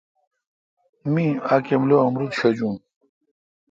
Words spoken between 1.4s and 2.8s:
اہ کلو امرود شجون۔